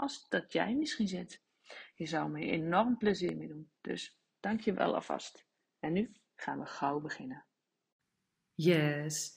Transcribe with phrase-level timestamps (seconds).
[0.00, 1.42] als dat jij misschien zit.
[1.94, 3.70] Je zou me enorm plezier mee doen.
[3.80, 5.46] Dus dank je wel alvast.
[5.78, 7.44] En nu gaan we gauw beginnen.
[8.54, 9.32] Yes.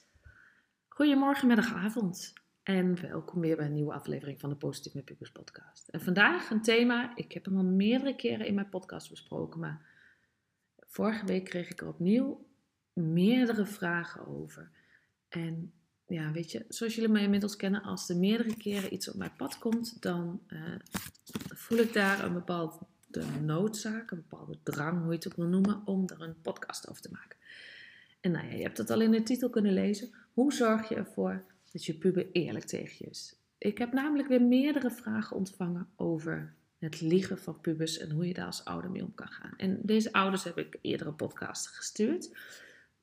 [0.88, 2.32] Goedemorgen, middag, avond.
[2.62, 5.88] En welkom weer bij een nieuwe aflevering van de Positief met Pubers podcast.
[5.88, 9.86] En vandaag een thema, ik heb hem al meerdere keren in mijn podcast besproken, maar
[10.78, 12.46] vorige week kreeg ik er opnieuw
[12.92, 14.70] meerdere vragen over.
[15.28, 15.72] En
[16.06, 19.36] ja, weet je, zoals jullie mij inmiddels kennen, als er meerdere keren iets op mijn
[19.36, 20.60] pad komt, dan uh,
[21.48, 22.78] voel ik daar een bepaalde
[23.42, 27.02] noodzaak, een bepaalde drang, hoe je het ook wil noemen, om er een podcast over
[27.02, 27.38] te maken.
[28.20, 30.10] En nou ja, je hebt het al in de titel kunnen lezen.
[30.32, 33.36] Hoe zorg je ervoor dat je puber eerlijk tegen je is?
[33.58, 38.34] Ik heb namelijk weer meerdere vragen ontvangen over het liegen van pubers en hoe je
[38.34, 39.54] daar als ouder mee om kan gaan.
[39.56, 42.30] En deze ouders heb ik eerdere podcasten gestuurd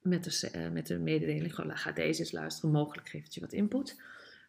[0.01, 3.41] met de, uh, met de mededeling: gewoon, ga deze eens luisteren, mogelijk geeft het je
[3.41, 4.01] wat input.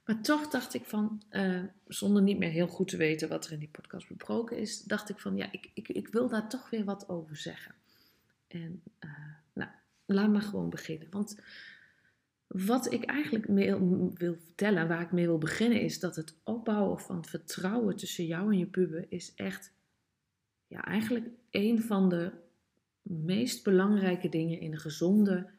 [0.05, 3.53] Maar toch dacht ik van, uh, zonder niet meer heel goed te weten wat er
[3.53, 6.70] in die podcast besproken is, dacht ik van ja, ik, ik, ik wil daar toch
[6.70, 7.75] weer wat over zeggen.
[8.47, 9.11] En uh,
[9.53, 9.70] nou,
[10.06, 11.09] laat maar gewoon beginnen.
[11.11, 11.37] Want
[12.47, 13.47] wat ik eigenlijk
[14.15, 18.53] wil vertellen, waar ik mee wil beginnen, is dat het opbouwen van vertrouwen tussen jou
[18.53, 19.72] en je puber is echt,
[20.66, 22.32] ja, eigenlijk een van de
[23.02, 25.50] meest belangrijke dingen in een gezonde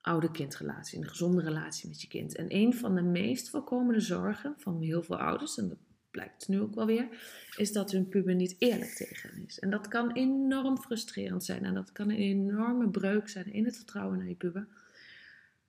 [0.00, 2.36] ouder-kindrelatie, in een gezonde relatie met je kind.
[2.36, 5.78] En een van de meest voorkomende zorgen van heel veel ouders, en dat
[6.10, 7.08] blijkt nu ook wel weer,
[7.56, 9.58] is dat hun puber niet eerlijk tegen hen is.
[9.58, 13.76] En dat kan enorm frustrerend zijn en dat kan een enorme breuk zijn in het
[13.76, 14.66] vertrouwen naar je puber.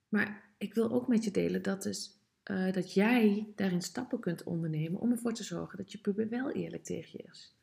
[0.10, 2.20] Maar ik wil ook met je delen dat, dus,
[2.52, 6.52] uh, dat jij daarin stappen kunt ondernemen om ervoor te zorgen dat je puber wel
[6.52, 7.59] eerlijk tegen je is.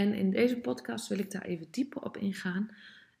[0.00, 2.70] En in deze podcast wil ik daar even dieper op ingaan.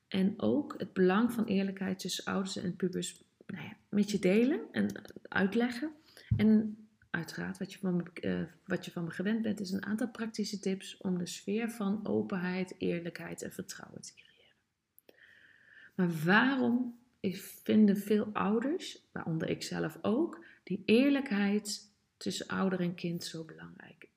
[0.08, 4.60] En ook het belang van eerlijkheid tussen ouders en pubers nou ja, met je delen
[4.72, 5.92] en uitleggen.
[6.36, 6.76] En
[7.10, 10.08] uiteraard, wat je, van me, uh, wat je van me gewend bent, is een aantal
[10.08, 14.56] praktische tips om de sfeer van openheid, eerlijkheid en vertrouwen te creëren.
[15.94, 16.98] Maar waarom
[17.62, 24.08] vinden veel ouders, waaronder ik zelf ook, die eerlijkheid tussen ouder en kind zo belangrijk?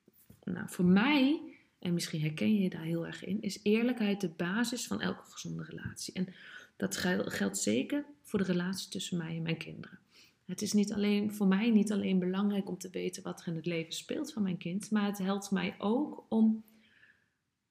[0.44, 1.53] Nou, voor mij,
[1.84, 5.30] en misschien herken je je daar heel erg in, is eerlijkheid de basis van elke
[5.30, 6.14] gezonde relatie.
[6.14, 6.34] En
[6.76, 6.96] dat
[7.26, 9.98] geldt zeker voor de relatie tussen mij en mijn kinderen.
[10.44, 13.56] Het is niet alleen, voor mij niet alleen belangrijk om te weten wat er in
[13.56, 16.64] het leven speelt van mijn kind, maar het helpt mij ook om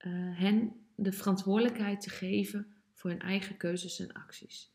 [0.05, 4.72] uh, hen de verantwoordelijkheid te geven voor hun eigen keuzes en acties.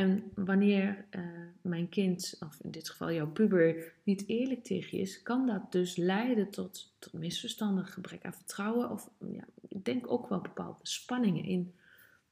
[0.00, 1.22] En wanneer uh,
[1.62, 5.72] mijn kind, of in dit geval jouw puber, niet eerlijk tegen je is, kan dat
[5.72, 10.78] dus leiden tot, tot misverstanden, gebrek aan vertrouwen of ja, ik denk ook wel bepaalde
[10.82, 11.74] spanningen in,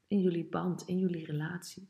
[0.06, 1.88] in jullie band, in jullie relatie.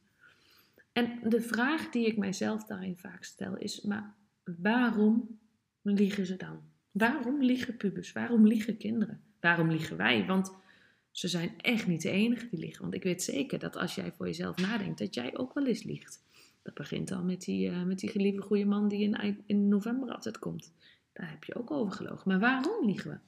[0.92, 5.38] En de vraag die ik mijzelf daarin vaak stel is: maar waarom
[5.82, 6.60] liegen ze dan?
[6.90, 8.12] Waarom liegen pubers?
[8.12, 9.20] Waarom liegen kinderen?
[9.40, 10.26] Waarom liegen wij?
[10.26, 10.52] Want
[11.18, 12.82] ze zijn echt niet de enige die liegen.
[12.82, 15.82] Want ik weet zeker dat als jij voor jezelf nadenkt, dat jij ook wel eens
[15.82, 16.22] liegt.
[16.62, 20.12] Dat begint al met die, uh, met die geliefde goede man die in, in november
[20.12, 20.72] altijd komt.
[21.12, 22.28] Daar heb je ook over gelogen.
[22.28, 23.18] Maar waarom liegen we?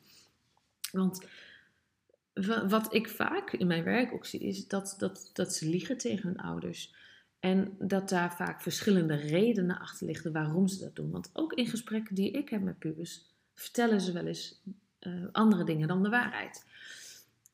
[0.99, 1.27] Want
[2.69, 6.29] wat ik vaak in mijn werk ook zie, is dat, dat, dat ze liegen tegen
[6.29, 6.95] hun ouders.
[7.41, 11.11] En dat daar vaak verschillende redenen achter liggen waarom ze dat doen.
[11.11, 14.63] Want ook in gesprekken die ik heb met pubers, vertellen ze wel eens
[15.01, 16.65] uh, andere dingen dan de waarheid.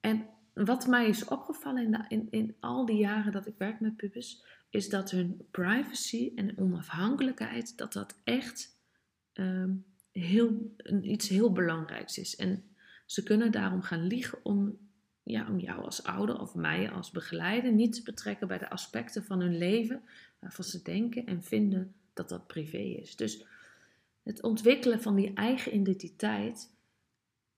[0.06, 3.97] En wat mij is opgevallen in, in, in al die jaren dat ik werk met
[3.97, 8.79] pubers, is dat hun privacy en onafhankelijkheid, dat dat echt
[9.32, 12.37] um, heel, iets heel belangrijks is.
[12.37, 12.64] En
[13.06, 14.79] ze kunnen daarom gaan liegen om
[15.23, 19.25] ja, om jou als ouder of mij als begeleider niet te betrekken bij de aspecten
[19.25, 20.02] van hun leven
[20.38, 23.17] waarvan ze denken en vinden dat dat privé is.
[23.17, 23.47] Dus
[24.23, 26.75] het ontwikkelen van die eigen identiteit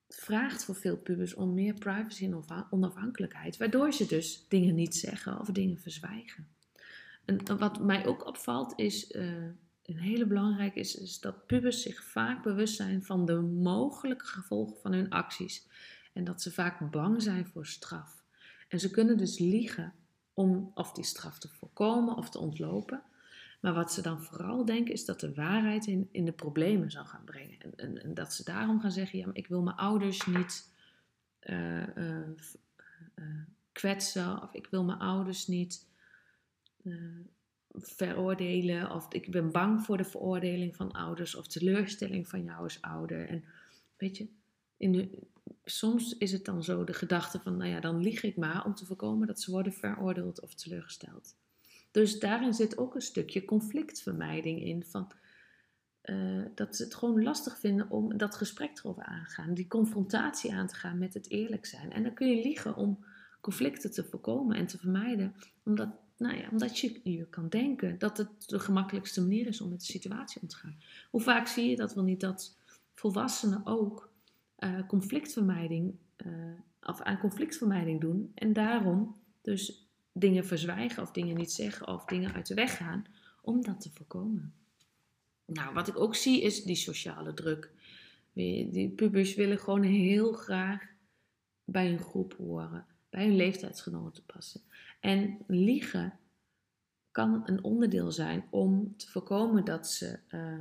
[0.08, 5.40] vraagt voor veel pubers om meer privacy en onafhankelijkheid, waardoor ze dus dingen niet zeggen
[5.40, 6.49] of dingen verzwijgen.
[7.25, 9.44] En wat mij ook opvalt is, uh,
[9.82, 14.76] een hele belangrijke is, is dat pubers zich vaak bewust zijn van de mogelijke gevolgen
[14.81, 15.66] van hun acties.
[16.12, 18.25] En dat ze vaak bang zijn voor straf.
[18.69, 19.94] En ze kunnen dus liegen
[20.34, 23.02] om of die straf te voorkomen of te ontlopen.
[23.60, 27.05] Maar wat ze dan vooral denken is dat de waarheid in, in de problemen zal
[27.05, 27.58] gaan brengen.
[27.76, 30.72] En, en, dat ze daarom gaan zeggen, ja, maar ik wil mijn ouders niet
[31.43, 32.28] uh, uh,
[33.14, 33.25] uh,
[33.72, 34.43] kwetsen.
[34.43, 35.87] Of ik wil mijn ouders niet
[37.75, 38.90] veroordelen.
[38.90, 41.34] Of ik ben bang voor de veroordeling van ouders.
[41.34, 43.28] Of teleurstelling van jou als ouder.
[43.28, 43.44] En
[43.96, 44.28] weet je,
[44.76, 45.11] in
[45.64, 48.75] soms is het dan zo de gedachte van, nou ja, dan lieg ik maar om
[48.75, 51.37] te voorkomen dat ze worden veroordeeld of teleurgesteld.
[51.90, 54.85] Dus daarin zit ook een stukje conflictvermijding in.
[54.85, 55.12] Van,
[56.05, 59.55] uh, dat ze het gewoon lastig vinden om dat gesprek erover aan te gaan.
[59.55, 61.93] Die confrontatie aan te gaan met het eerlijk zijn.
[61.93, 63.05] En dan kun je liegen om
[63.40, 65.35] conflicten te voorkomen en te vermijden.
[65.64, 69.69] Omdat, nou ja, omdat je, je kan denken dat het de gemakkelijkste manier is om
[69.69, 70.76] met de situatie om te gaan.
[71.11, 72.56] Hoe vaak zie je dat wel niet dat
[72.94, 74.11] volwassenen ook
[74.58, 75.94] uh, conflictvermijding,
[76.26, 76.32] uh,
[76.82, 78.32] of aan conflictvermijding doen.
[78.35, 79.88] En daarom dus
[80.18, 83.04] dingen verzwijgen of dingen niet zeggen of dingen uit de weg gaan
[83.42, 84.52] om dat te voorkomen.
[85.44, 87.70] Nou, wat ik ook zie is die sociale druk.
[88.32, 90.82] Die pubers willen gewoon heel graag
[91.64, 94.60] bij een groep horen, bij hun leeftijdsgenoten passen.
[95.00, 96.18] En liegen
[97.10, 100.58] kan een onderdeel zijn om te voorkomen dat ze uh,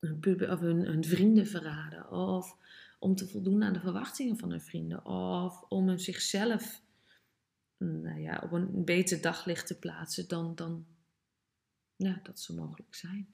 [0.00, 2.56] hun, puber, of hun, hun vrienden verraden, of
[2.98, 6.82] om te voldoen aan de verwachtingen van hun vrienden, of om zichzelf
[7.78, 10.86] nou ja, op een beter daglicht te plaatsen dan, dan
[12.22, 13.28] dat ze mogelijk zijn.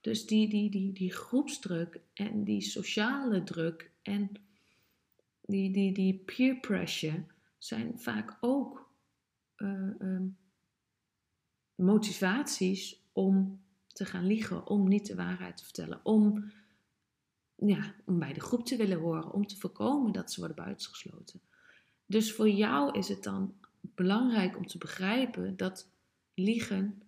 [0.00, 4.30] Dus die, die, die, die groepsdruk en die sociale druk en
[5.40, 7.24] die, die, die peer pressure
[7.58, 8.90] zijn vaak ook
[9.56, 10.36] uh, um,
[11.74, 16.52] motivaties om te gaan liegen, om niet de waarheid te vertellen, om,
[17.54, 21.40] ja, om bij de groep te willen horen, om te voorkomen dat ze worden buitengesloten.
[22.06, 25.90] Dus voor jou is het dan belangrijk om te begrijpen dat
[26.34, 27.02] liegen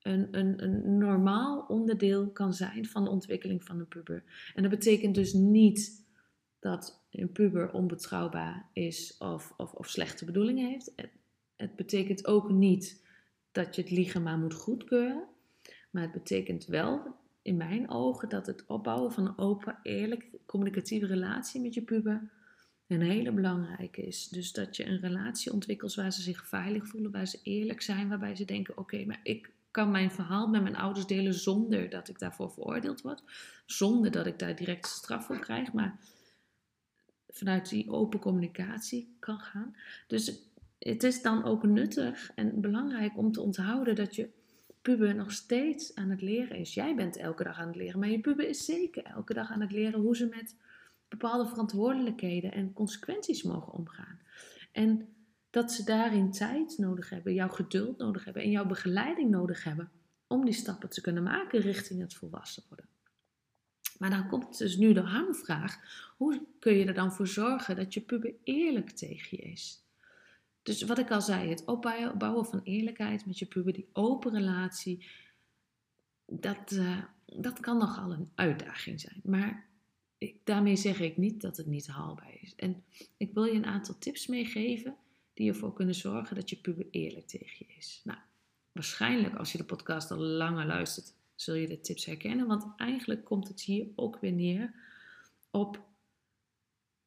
[0.00, 4.24] een, een, een normaal onderdeel kan zijn van de ontwikkeling van een puber.
[4.54, 6.06] En dat betekent dus niet
[6.58, 10.92] dat een puber onbetrouwbaar is of, of, of slechte bedoelingen heeft.
[10.96, 11.10] Het,
[11.56, 13.04] het betekent ook niet
[13.52, 15.24] dat je het liegen maar moet goedkeuren.
[15.90, 21.06] Maar het betekent wel, in mijn ogen, dat het opbouwen van een open, eerlijk, communicatieve
[21.06, 22.30] relatie met je puber
[22.86, 24.28] een hele belangrijke is.
[24.28, 28.08] Dus dat je een relatie ontwikkelt waar ze zich veilig voelen, waar ze eerlijk zijn,
[28.08, 32.08] waarbij ze denken: oké, maar ik kan mijn verhaal met mijn ouders delen zonder dat
[32.08, 33.22] ik daarvoor veroordeeld word,
[33.66, 35.98] zonder dat ik daar direct straf voor krijg, maar
[37.28, 39.76] vanuit die open communicatie kan gaan.
[40.06, 40.38] Dus
[40.78, 44.28] het is dan ook nuttig en belangrijk om te onthouden dat je
[44.82, 46.74] puber nog steeds aan het leren is.
[46.74, 49.60] Jij bent elke dag aan het leren, maar je puber is zeker elke dag aan
[49.60, 50.54] het leren hoe ze met
[51.18, 54.20] bepaalde verantwoordelijkheden en consequenties mogen omgaan.
[54.72, 55.08] En
[55.50, 59.90] dat ze daarin tijd nodig hebben, jouw geduld nodig hebben en jouw begeleiding nodig hebben
[60.26, 62.88] om die stappen te kunnen maken richting het volwassen worden.
[63.98, 65.78] Maar dan komt dus nu de hamvraag:
[66.16, 69.84] hoe kun je er dan voor zorgen dat je puber eerlijk tegen je is?
[70.62, 75.06] Dus wat ik al zei, het opbouwen van eerlijkheid met je puber, die open relatie,
[76.26, 79.20] dat, uh, dat kan nogal een uitdaging zijn.
[79.24, 79.66] Maar
[80.18, 82.54] ik, daarmee zeg ik niet dat het niet haalbaar is.
[82.54, 82.84] En
[83.16, 84.96] ik wil je een aantal tips meegeven
[85.34, 88.00] die ervoor kunnen zorgen dat je puber eerlijk tegen je is.
[88.04, 88.18] Nou,
[88.72, 92.46] waarschijnlijk als je de podcast al langer luistert, zul je de tips herkennen.
[92.46, 94.74] Want eigenlijk komt het hier ook weer neer
[95.50, 95.84] op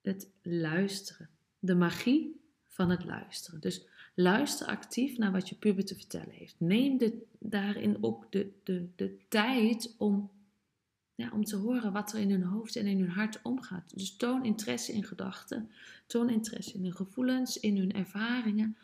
[0.02, 1.30] het luisteren.
[1.60, 3.60] De magie van het luisteren.
[3.60, 6.56] Dus luister actief naar wat je puber te vertellen heeft.
[6.58, 7.00] Neem
[7.40, 10.32] daarin ook de, de, de tijd om
[11.28, 13.92] om te horen wat er in hun hoofd en in hun hart omgaat.
[13.94, 15.72] Dus toon interesse in gedachten,
[16.08, 18.78] toon interesse in hun gevoelens, in hun ervaringen.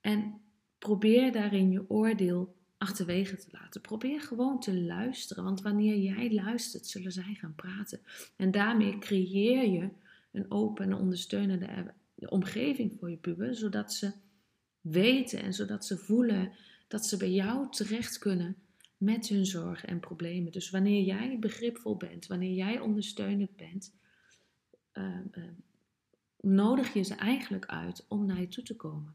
[0.00, 0.40] En
[0.78, 3.80] probeer daarin je oordeel achterwege te laten.
[3.80, 8.00] Probeer gewoon te luisteren, want wanneer jij luistert, zullen zij gaan praten.
[8.36, 9.88] En daarmee creëer je
[10.32, 14.12] een open en ondersteunende omgeving voor je puber, zodat ze
[14.80, 16.52] weten en zodat ze voelen
[16.88, 18.56] dat ze bij jou terecht kunnen
[19.04, 20.52] met hun zorgen en problemen.
[20.52, 23.94] Dus wanneer jij begripvol bent, wanneer jij ondersteunend bent,
[24.92, 25.44] uh, uh,
[26.40, 29.14] nodig je ze eigenlijk uit om naar je toe te komen.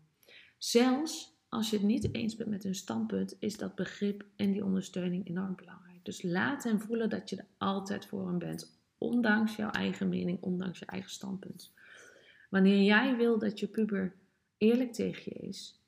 [0.57, 4.65] Zelfs als je het niet eens bent met hun standpunt, is dat begrip en die
[4.65, 6.05] ondersteuning enorm belangrijk.
[6.05, 10.41] Dus laat hen voelen dat je er altijd voor hen bent, Ondanks jouw eigen mening,
[10.41, 11.71] ondanks je eigen standpunt.
[12.49, 14.15] Wanneer jij wil dat je puber
[14.57, 15.81] eerlijk tegen je is,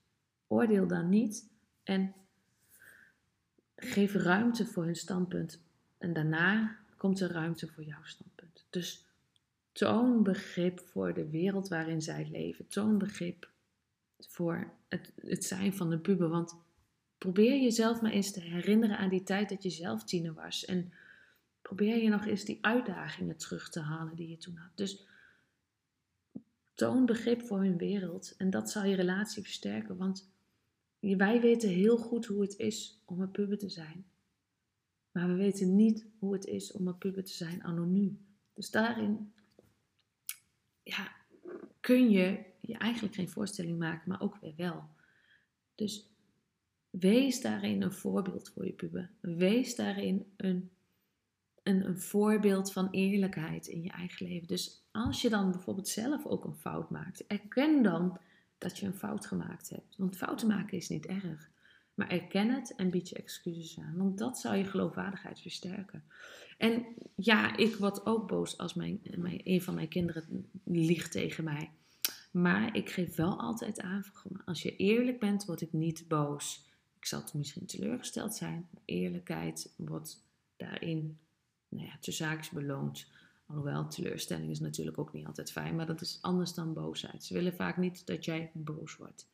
[0.47, 1.49] oordeel dan niet
[1.83, 2.13] en
[3.83, 5.59] geef ruimte voor hun standpunt.
[5.97, 8.65] En daarna komt er ruimte voor jouw standpunt.
[8.69, 9.05] Dus
[9.71, 12.67] toon begrip voor de wereld waarin zij leven.
[12.67, 13.49] Toon begrip
[14.19, 16.29] voor het, het zijn van de puber.
[16.29, 16.55] Want
[17.17, 20.65] probeer jezelf maar eens te herinneren aan die tijd dat je zelf tiener was.
[20.65, 20.93] En
[21.61, 24.71] probeer je nog eens die uitdagingen terug te halen die je toen had.
[24.75, 25.05] Dus
[26.73, 28.33] toon begrip voor hun wereld.
[28.37, 29.97] En dat zal je relatie versterken.
[29.97, 30.29] Want
[31.01, 34.05] wij weten heel goed hoe het is om een puber te zijn.
[35.11, 38.25] Maar we weten niet hoe het is om een puber te zijn anoniem.
[38.53, 39.33] Dus daarin
[40.83, 41.11] ja,
[41.79, 44.83] kun je je eigenlijk geen voorstelling maken, maar ook weer wel.
[45.75, 46.09] Dus
[46.89, 49.11] wees daarin een voorbeeld voor je puber.
[49.19, 50.71] Wees daarin een,
[51.63, 54.47] een, een voorbeeld van eerlijkheid in je eigen leven.
[54.47, 58.19] Dus als je dan bijvoorbeeld zelf ook een fout maakt, erken dan
[58.61, 59.95] dat je een fout gemaakt hebt.
[59.97, 61.49] Want fouten maken is niet erg.
[61.93, 63.97] Maar erken het en bied je excuses aan.
[63.97, 66.03] Want dat zou je geloofwaardigheid versterken.
[66.57, 71.43] En ja, ik word ook boos als mijn, mijn, een van mijn kinderen liegt tegen
[71.43, 71.69] mij.
[72.31, 74.05] Maar ik geef wel altijd aan,
[74.45, 76.69] als je eerlijk bent, word ik niet boos.
[76.97, 78.69] Ik zal misschien teleurgesteld zijn.
[78.85, 80.23] Eerlijkheid wordt
[80.57, 81.19] daarin,
[81.67, 83.07] nou ja, te zaakjes beloond.
[83.51, 87.23] Alhoewel, teleurstelling is natuurlijk ook niet altijd fijn, maar dat is anders dan boosheid.
[87.23, 89.27] Ze willen vaak niet dat jij boos wordt.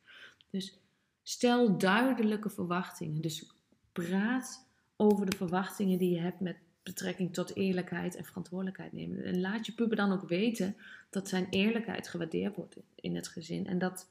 [0.50, 0.78] Dus
[1.22, 3.20] stel duidelijke verwachtingen.
[3.20, 3.50] Dus
[3.92, 9.24] praat over de verwachtingen die je hebt met betrekking tot eerlijkheid en verantwoordelijkheid nemen.
[9.24, 10.76] En laat je puber dan ook weten
[11.10, 13.66] dat zijn eerlijkheid gewaardeerd wordt in het gezin.
[13.66, 14.08] En dat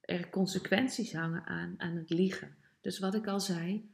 [0.00, 2.54] er consequenties hangen aan, aan het liegen.
[2.80, 3.88] Dus wat ik al zei,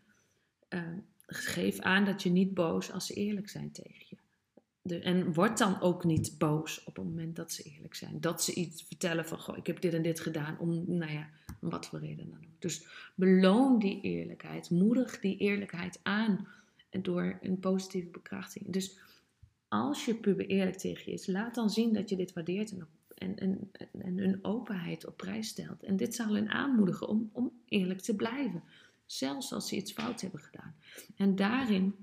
[0.69, 0.83] uh,
[1.27, 4.17] geef aan dat je niet boos als ze eerlijk zijn tegen je.
[4.83, 8.21] En word dan ook niet boos op het moment dat ze eerlijk zijn.
[8.21, 11.29] Dat ze iets vertellen van, goh, ik heb dit en dit gedaan, om, nou ja,
[11.61, 12.61] wat voor reden dan ook.
[12.61, 16.49] Dus beloon die eerlijkheid, moedig die eerlijkheid aan
[16.91, 18.73] door een positieve bekrachtiging.
[18.73, 18.99] Dus
[19.69, 22.89] als je puber eerlijk tegen je is, laat dan zien dat je dit waardeert en,
[23.15, 25.83] en, en, en hun openheid op prijs stelt.
[25.83, 28.63] En dit zal hen aanmoedigen om, om eerlijk te blijven,
[29.07, 30.75] zelfs als ze iets fout hebben gedaan.
[31.17, 31.95] En daarin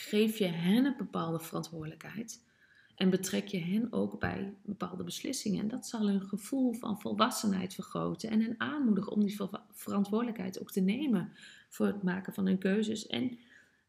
[0.00, 2.42] geef je hen een bepaalde verantwoordelijkheid.
[2.94, 5.60] En betrek je hen ook bij bepaalde beslissingen.
[5.60, 8.30] En dat zal hun gevoel van volwassenheid vergroten.
[8.30, 11.32] En hen aanmoedigen om die verantwoordelijkheid ook te nemen
[11.68, 13.06] voor het maken van hun keuzes.
[13.06, 13.38] En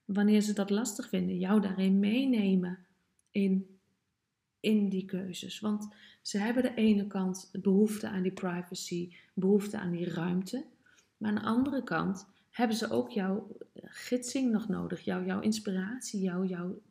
[0.05, 2.85] wanneer ze dat lastig vinden, jou daarin meenemen
[3.31, 3.79] in,
[4.59, 5.59] in die keuzes.
[5.59, 5.88] Want
[6.21, 10.65] ze hebben de ene kant behoefte aan die privacy, behoefte aan die ruimte.
[11.17, 13.47] Maar aan de andere kant hebben ze ook jouw
[13.83, 16.81] gidsing nog nodig, jouw, jouw inspiratie, jouw, jouw,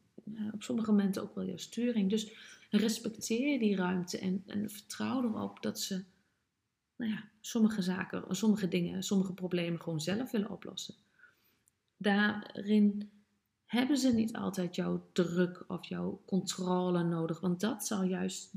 [0.53, 2.11] op sommige momenten ook wel jouw sturing.
[2.11, 2.33] Dus
[2.71, 6.05] respecteer die ruimte en, en vertrouw erop dat ze
[6.97, 10.95] nou ja, sommige zaken, sommige dingen, sommige problemen gewoon zelf willen oplossen.
[11.97, 13.11] Daarin
[13.67, 18.53] hebben ze niet altijd jouw druk of jouw controle nodig, want dat zal juist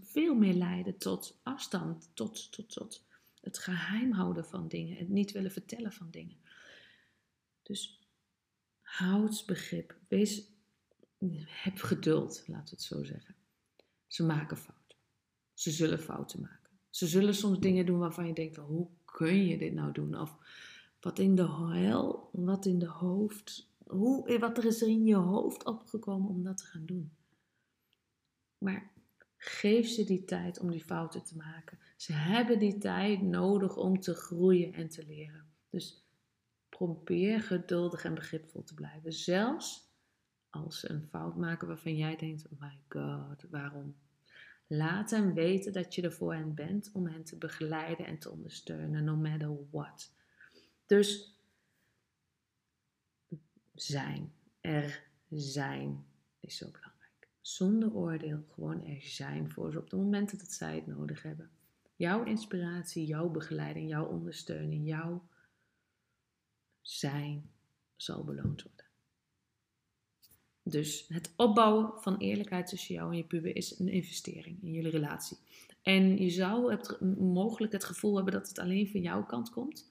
[0.00, 3.04] veel meer leiden tot afstand, tot, tot, tot
[3.42, 6.36] het geheim houden van dingen, het niet willen vertellen van dingen.
[7.62, 8.08] Dus
[8.80, 10.50] houd begrip, wees,
[11.46, 13.34] heb geduld, laten we het zo zeggen.
[14.06, 14.96] Ze maken fouten.
[15.54, 16.70] Ze zullen fouten maken.
[16.90, 20.20] Ze zullen soms dingen doen waarvan je denkt, hoe kun je dit nou doen?
[20.20, 20.36] Of
[21.00, 25.14] wat in de hel, wat in de hoofd, hoe, wat er is er in je
[25.14, 27.12] hoofd opgekomen om dat te gaan doen.
[28.58, 28.92] Maar
[29.44, 31.78] geef ze die tijd om die fouten te maken.
[31.96, 35.44] Ze hebben die tijd nodig om te groeien en te leren.
[35.70, 36.04] Dus
[36.68, 39.12] probeer geduldig en begripvol te blijven.
[39.12, 39.90] Zelfs
[40.50, 43.96] als ze een fout maken waarvan jij denkt: oh my god, waarom?
[44.66, 48.30] Laat hen weten dat je er voor hen bent om hen te begeleiden en te
[48.30, 50.10] ondersteunen, no matter what.
[50.86, 51.38] Dus
[53.74, 56.04] zijn, er zijn,
[56.40, 56.91] is zo belangrijk.
[57.42, 61.50] Zonder oordeel, gewoon er zijn voor ze op het moment dat zij het nodig hebben.
[61.96, 65.28] Jouw inspiratie, jouw begeleiding, jouw ondersteuning, jouw
[66.80, 67.50] zijn
[67.96, 68.86] zal beloond worden.
[70.62, 74.90] Dus het opbouwen van eerlijkheid tussen jou en je puber is een investering in jullie
[74.90, 75.38] relatie.
[75.82, 79.90] En je zou het, mogelijk het gevoel hebben dat het alleen van jouw kant komt.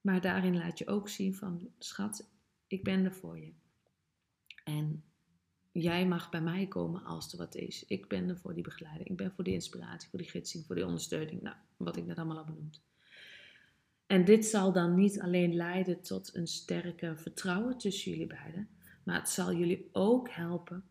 [0.00, 2.28] Maar daarin laat je ook zien van, schat,
[2.66, 3.52] ik ben er voor je.
[4.64, 5.04] En
[5.72, 7.84] jij mag bij mij komen als er wat is.
[7.84, 9.08] Ik ben er voor die begeleiding.
[9.08, 11.42] Ik ben voor die inspiratie, voor die gidsing, voor die ondersteuning.
[11.42, 12.80] Nou, wat ik net allemaal al benoemd.
[14.06, 18.68] En dit zal dan niet alleen leiden tot een sterke vertrouwen tussen jullie beiden.
[19.04, 20.84] Maar het zal jullie ook helpen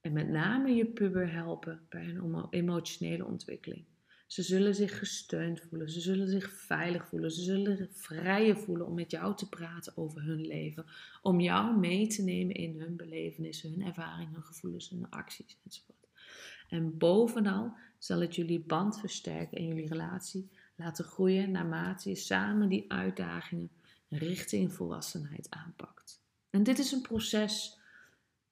[0.00, 3.84] En met name je puber helpen bij hun emotionele ontwikkeling.
[4.28, 8.86] Ze zullen zich gesteund voelen, ze zullen zich veilig voelen, ze zullen zich vrijer voelen
[8.86, 10.86] om met jou te praten over hun leven,
[11.22, 16.08] om jou mee te nemen in hun belevenissen, hun ervaringen, hun gevoelens, hun acties enzovoort.
[16.68, 22.68] En bovenal zal het jullie band versterken en jullie relatie laten groeien naarmate je samen
[22.68, 23.70] die uitdagingen
[24.08, 26.20] richting volwassenheid aanpakt.
[26.50, 27.77] En dit is een proces,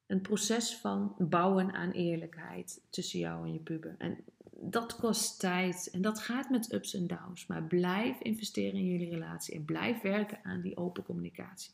[0.07, 3.95] een proces van bouwen aan eerlijkheid tussen jou en je puber.
[3.99, 4.25] En
[4.61, 7.47] dat kost tijd en dat gaat met ups en downs.
[7.47, 11.73] Maar blijf investeren in jullie relatie en blijf werken aan die open communicatie.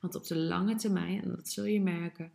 [0.00, 2.32] Want op de lange termijn, en dat zul je merken,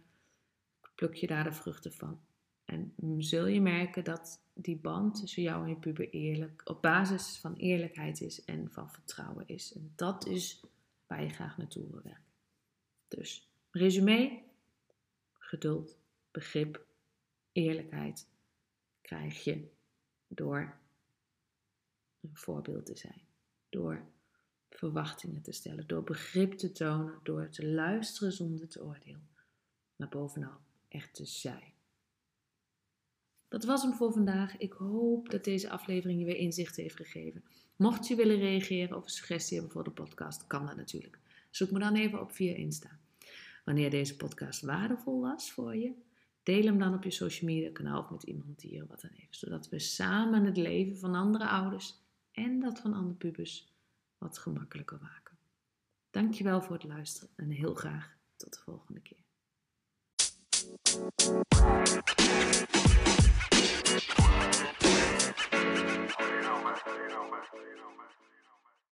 [0.96, 2.20] pluk je daar de vruchten van.
[2.66, 7.38] En zul je merken dat die band tussen jou en je puber eerlijk, op basis
[7.38, 9.74] van eerlijkheid is en van vertrouwen is.
[9.74, 10.64] En dat is
[11.08, 12.24] waar je graag naartoe wil werken.
[13.08, 14.42] Dus, resume,
[15.46, 15.98] geduld,
[16.32, 16.86] begrip,
[17.52, 18.28] eerlijkheid
[19.02, 19.68] krijg je
[20.28, 20.78] door
[22.22, 23.22] een voorbeeld te zijn,
[23.70, 24.06] door
[24.70, 29.30] verwachtingen te stellen, door begrip te tonen, door te luisteren zonder te oordelen,
[29.96, 31.74] maar bovenal echt te zijn.
[33.48, 34.58] Dat was hem voor vandaag.
[34.58, 37.44] Ik hoop dat deze aflevering je weer inzicht heeft gegeven.
[37.76, 41.20] Mocht je willen reageren of een suggestie hebben voor de podcast, kan dat natuurlijk.
[41.50, 43.00] Zoek me dan even op via Insta.
[43.66, 45.94] Wanneer deze podcast waardevol was voor je,
[46.44, 49.14] deel hem dan op je social media kanaal of met iemand die er wat aan
[49.14, 49.38] heeft.
[49.38, 51.96] Zodat we samen het leven van andere ouders
[52.32, 53.74] en dat van andere pubers
[54.18, 55.38] wat gemakkelijker maken.
[56.10, 59.24] Dankjewel voor het luisteren en heel graag tot de volgende keer.